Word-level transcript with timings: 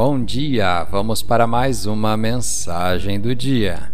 Bom 0.00 0.22
dia! 0.22 0.84
Vamos 0.84 1.24
para 1.24 1.44
mais 1.44 1.84
uma 1.84 2.16
mensagem 2.16 3.18
do 3.18 3.34
dia. 3.34 3.92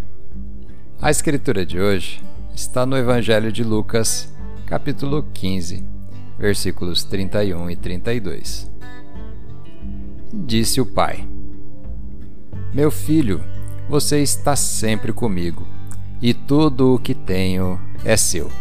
A 1.01 1.11
escritura 1.11 1.65
de 1.65 1.81
hoje 1.81 2.23
está 2.55 2.85
no 2.85 2.95
Evangelho 2.95 3.51
de 3.51 3.65
Lucas, 3.65 4.31
capítulo 4.67 5.23
15, 5.33 5.83
versículos 6.39 7.05
31 7.05 7.71
e 7.71 7.77
32. 7.77 8.71
Disse 10.31 10.79
o 10.79 10.85
pai: 10.85 11.27
Meu 12.75 12.91
filho, 12.91 13.43
você 13.89 14.21
está 14.21 14.55
sempre 14.55 15.11
comigo, 15.11 15.67
e 16.21 16.35
tudo 16.35 16.97
o 16.97 16.99
que 16.99 17.15
tenho 17.15 17.81
é 18.05 18.15
seu. 18.15 18.53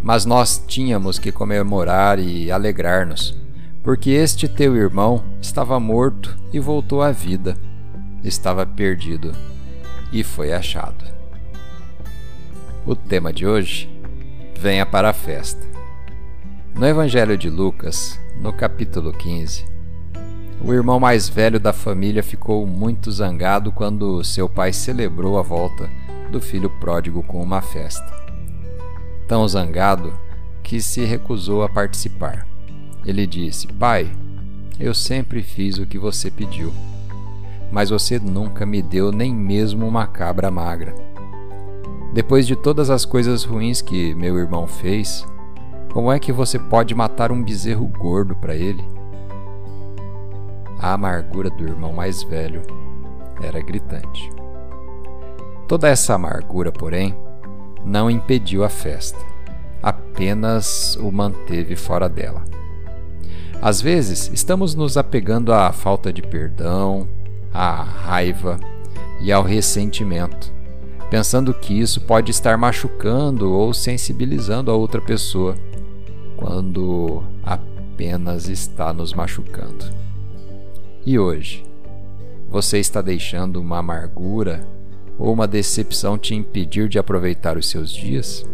Mas 0.00 0.24
nós 0.24 0.62
tínhamos 0.68 1.18
que 1.18 1.32
comemorar 1.32 2.20
e 2.20 2.48
alegrar-nos, 2.52 3.36
porque 3.84 4.10
este 4.10 4.48
teu 4.48 4.74
irmão 4.74 5.22
estava 5.40 5.78
morto 5.78 6.36
e 6.52 6.58
voltou 6.58 7.02
à 7.02 7.12
vida, 7.12 7.56
estava 8.24 8.66
perdido 8.66 9.30
e 10.10 10.24
foi 10.24 10.52
achado. 10.52 11.04
O 12.84 12.96
tema 12.96 13.32
de 13.32 13.46
hoje: 13.46 13.88
Venha 14.58 14.84
para 14.84 15.10
a 15.10 15.12
festa. 15.12 15.64
No 16.74 16.86
Evangelho 16.86 17.38
de 17.38 17.48
Lucas, 17.48 18.18
no 18.40 18.52
capítulo 18.52 19.12
15, 19.12 19.64
o 20.60 20.72
irmão 20.72 20.98
mais 20.98 21.28
velho 21.28 21.60
da 21.60 21.72
família 21.72 22.22
ficou 22.22 22.66
muito 22.66 23.12
zangado 23.12 23.70
quando 23.70 24.24
seu 24.24 24.48
pai 24.48 24.72
celebrou 24.72 25.38
a 25.38 25.42
volta 25.42 25.88
do 26.32 26.40
filho 26.40 26.70
pródigo 26.80 27.22
com 27.22 27.40
uma 27.40 27.60
festa 27.60 28.24
tão 29.26 29.46
zangado 29.48 30.12
que 30.62 30.80
se 30.80 31.04
recusou 31.04 31.62
a 31.62 31.68
participar. 31.68 32.46
Ele 33.04 33.26
disse: 33.26 33.66
Pai, 33.66 34.10
eu 34.78 34.94
sempre 34.94 35.42
fiz 35.42 35.78
o 35.78 35.86
que 35.86 35.98
você 35.98 36.30
pediu, 36.30 36.72
mas 37.70 37.90
você 37.90 38.18
nunca 38.18 38.64
me 38.64 38.82
deu 38.82 39.12
nem 39.12 39.34
mesmo 39.34 39.86
uma 39.86 40.06
cabra 40.06 40.50
magra. 40.50 40.94
Depois 42.12 42.46
de 42.46 42.54
todas 42.56 42.90
as 42.90 43.04
coisas 43.04 43.44
ruins 43.44 43.82
que 43.82 44.14
meu 44.14 44.38
irmão 44.38 44.66
fez, 44.66 45.26
como 45.92 46.10
é 46.10 46.18
que 46.18 46.32
você 46.32 46.58
pode 46.58 46.94
matar 46.94 47.30
um 47.30 47.42
bezerro 47.42 47.86
gordo 47.86 48.34
para 48.34 48.54
ele? 48.54 48.84
A 50.78 50.92
amargura 50.92 51.50
do 51.50 51.64
irmão 51.64 51.92
mais 51.92 52.22
velho 52.22 52.62
era 53.42 53.60
gritante. 53.60 54.30
Toda 55.66 55.88
essa 55.88 56.14
amargura, 56.14 56.70
porém, 56.70 57.16
não 57.84 58.10
impediu 58.10 58.64
a 58.64 58.68
festa, 58.68 59.18
apenas 59.82 60.96
o 60.96 61.10
manteve 61.10 61.76
fora 61.76 62.08
dela. 62.08 62.44
Às 63.64 63.80
vezes, 63.80 64.30
estamos 64.30 64.74
nos 64.74 64.98
apegando 64.98 65.50
à 65.50 65.72
falta 65.72 66.12
de 66.12 66.20
perdão, 66.20 67.08
à 67.50 67.82
raiva 67.82 68.60
e 69.22 69.32
ao 69.32 69.42
ressentimento, 69.42 70.52
pensando 71.08 71.54
que 71.54 71.72
isso 71.72 72.02
pode 72.02 72.30
estar 72.30 72.58
machucando 72.58 73.50
ou 73.50 73.72
sensibilizando 73.72 74.70
a 74.70 74.74
outra 74.74 75.00
pessoa, 75.00 75.54
quando 76.36 77.24
apenas 77.42 78.50
está 78.50 78.92
nos 78.92 79.14
machucando. 79.14 79.86
E 81.06 81.18
hoje, 81.18 81.64
você 82.50 82.78
está 82.78 83.00
deixando 83.00 83.62
uma 83.62 83.78
amargura 83.78 84.62
ou 85.18 85.32
uma 85.32 85.48
decepção 85.48 86.18
te 86.18 86.34
impedir 86.34 86.86
de 86.86 86.98
aproveitar 86.98 87.56
os 87.56 87.70
seus 87.70 87.90
dias? 87.90 88.44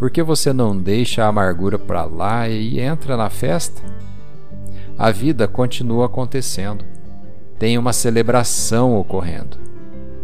Por 0.00 0.10
que 0.10 0.22
você 0.22 0.50
não 0.50 0.74
deixa 0.74 1.22
a 1.22 1.28
amargura 1.28 1.78
para 1.78 2.04
lá 2.04 2.48
e 2.48 2.80
entra 2.80 3.18
na 3.18 3.28
festa? 3.28 3.82
A 4.96 5.10
vida 5.10 5.46
continua 5.46 6.06
acontecendo. 6.06 6.86
Tem 7.58 7.76
uma 7.76 7.92
celebração 7.92 8.96
ocorrendo. 8.96 9.58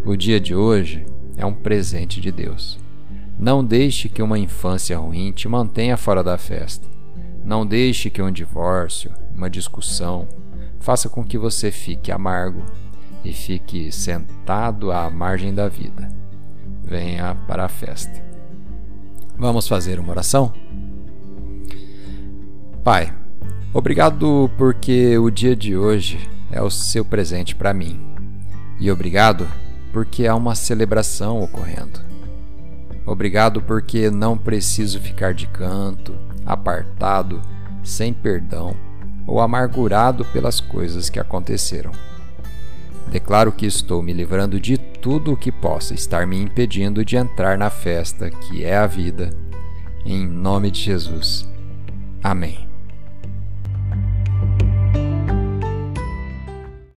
O 0.02 0.16
dia 0.16 0.40
de 0.40 0.54
hoje 0.54 1.04
é 1.36 1.44
um 1.44 1.52
presente 1.52 2.22
de 2.22 2.32
Deus. 2.32 2.78
Não 3.38 3.62
deixe 3.62 4.08
que 4.08 4.22
uma 4.22 4.38
infância 4.38 4.96
ruim 4.96 5.30
te 5.30 5.46
mantenha 5.46 5.98
fora 5.98 6.24
da 6.24 6.38
festa. 6.38 6.88
Não 7.44 7.66
deixe 7.66 8.08
que 8.08 8.22
um 8.22 8.32
divórcio, 8.32 9.12
uma 9.34 9.50
discussão, 9.50 10.26
faça 10.80 11.10
com 11.10 11.22
que 11.22 11.36
você 11.36 11.70
fique 11.70 12.10
amargo 12.10 12.64
e 13.22 13.30
fique 13.30 13.92
sentado 13.92 14.90
à 14.90 15.10
margem 15.10 15.54
da 15.54 15.68
vida. 15.68 16.08
Venha 16.82 17.34
para 17.46 17.66
a 17.66 17.68
festa. 17.68 18.24
Vamos 19.38 19.68
fazer 19.68 20.00
uma 20.00 20.10
oração? 20.10 20.52
Pai, 22.82 23.12
obrigado 23.72 24.50
porque 24.56 25.18
o 25.18 25.30
dia 25.30 25.54
de 25.54 25.76
hoje 25.76 26.30
é 26.50 26.62
o 26.62 26.70
seu 26.70 27.04
presente 27.04 27.54
para 27.54 27.74
mim. 27.74 28.00
E 28.80 28.90
obrigado 28.90 29.46
porque 29.92 30.26
há 30.26 30.34
uma 30.34 30.54
celebração 30.54 31.42
ocorrendo. 31.42 32.00
Obrigado 33.04 33.60
porque 33.60 34.10
não 34.10 34.38
preciso 34.38 35.00
ficar 35.00 35.34
de 35.34 35.46
canto, 35.46 36.14
apartado, 36.44 37.42
sem 37.82 38.12
perdão 38.12 38.74
ou 39.26 39.40
amargurado 39.40 40.24
pelas 40.26 40.60
coisas 40.60 41.10
que 41.10 41.20
aconteceram. 41.20 41.92
Declaro 43.10 43.52
que 43.52 43.66
estou 43.66 44.02
me 44.02 44.12
livrando 44.12 44.60
de 44.60 44.76
tudo 44.76 45.32
o 45.32 45.36
que 45.36 45.52
possa 45.52 45.94
estar 45.94 46.26
me 46.26 46.36
impedindo 46.40 47.04
de 47.04 47.16
entrar 47.16 47.56
na 47.56 47.70
festa 47.70 48.30
que 48.30 48.64
é 48.64 48.76
a 48.76 48.86
vida. 48.86 49.30
Em 50.04 50.26
nome 50.26 50.70
de 50.70 50.80
Jesus. 50.80 51.48
Amém. 52.22 52.75